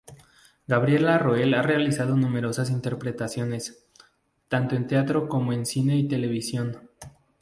[0.65, 3.85] Gabriela Roel ha realizado numerosas interpretaciones,
[4.47, 6.89] tanto en teatro como en cine y televisión.